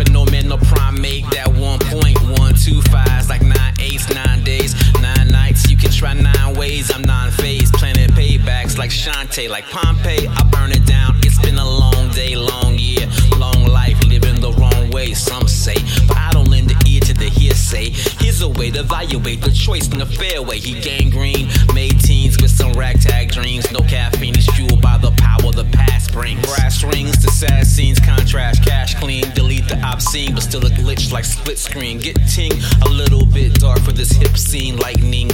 [0.00, 0.26] original
[1.00, 5.70] make That 1.125 like nine eights, nine days, nine nights.
[5.70, 6.90] You can try nine ways.
[6.92, 10.26] I'm non phased, planning paybacks like Shantae, like Pompeii.
[10.26, 11.16] I burn it down.
[11.22, 13.08] It's been a long day, long year,
[13.38, 15.14] long life, living the wrong way.
[15.14, 17.90] Some say, but I don't lend the ear to the hearsay.
[18.20, 20.58] Here's a way to evaluate the choice in the fairway.
[20.58, 21.89] He gangrene, made
[31.12, 31.98] like split screen.
[31.98, 34.76] Get ting a little bit dark for this hip scene.
[34.76, 35.28] Lightning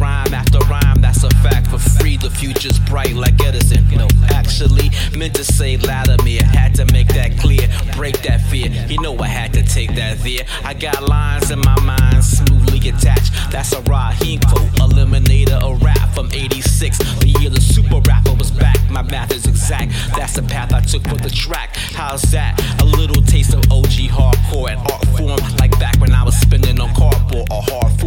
[0.00, 1.00] rhyme after rhyme.
[1.00, 2.16] That's a fact for free.
[2.16, 3.86] The future's bright like Edison.
[3.90, 6.42] No, actually, meant to say Latimer.
[6.44, 8.70] Had to make that clear, break that fear.
[8.88, 10.44] You know I had to take that there.
[10.64, 13.32] I got lines in my mind, smoothly attached.
[13.52, 16.98] That's a Raheem quote, eliminator, a rap from 86.
[17.20, 18.78] The year the super rapper was back.
[18.90, 19.92] My math is exact.
[20.16, 21.76] That's the path I took for the track.
[21.76, 22.60] How's that?
[22.80, 26.80] A little taste of OG hardcore and art form, like back when I was spinning
[26.80, 27.99] on cardboard or hard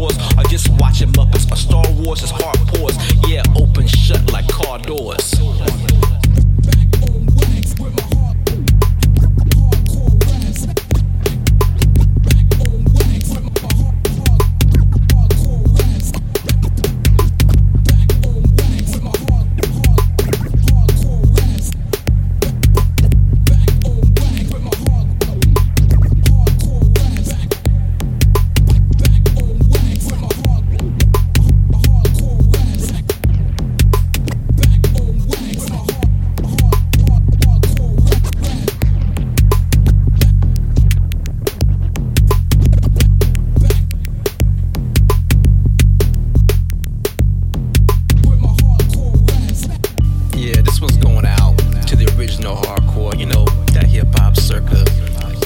[52.44, 54.84] original hardcore, you know, that hip hop circa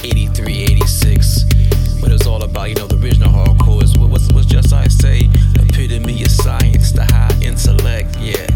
[0.02, 1.44] 83, 86.
[2.00, 5.28] But it's all about, you know, the original hardcore is what was, just I say,
[5.54, 8.46] epitome of science, the high intellect, yeah.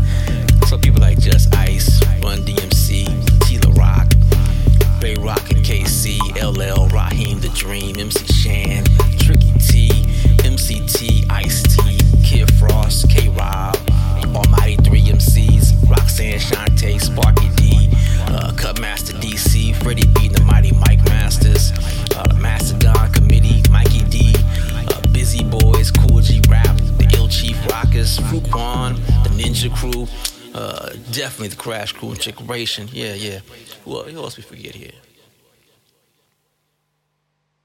[0.67, 3.07] Some people like Just Ice, Run DMC,
[3.47, 4.11] T La Rock,
[5.01, 8.85] Bay Rock and KC, LL, Raheem the Dream, MC Shan,
[9.19, 9.89] Tricky T,
[10.43, 11.22] MCT,
[28.33, 30.07] Rockers, Fuquan, the Ninja Crew,
[30.55, 32.37] uh, definitely the Crash Crew and Chick
[32.93, 33.41] Yeah, yeah.
[33.85, 34.93] Who, who else we forget here?